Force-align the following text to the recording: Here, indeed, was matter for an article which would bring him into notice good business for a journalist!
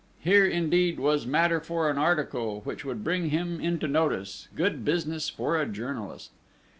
Here, 0.19 0.47
indeed, 0.47 0.99
was 0.99 1.27
matter 1.27 1.59
for 1.59 1.87
an 1.87 1.99
article 1.99 2.61
which 2.61 2.83
would 2.83 3.03
bring 3.03 3.29
him 3.29 3.59
into 3.59 3.87
notice 3.87 4.47
good 4.55 4.83
business 4.83 5.29
for 5.29 5.61
a 5.61 5.67
journalist! 5.67 6.31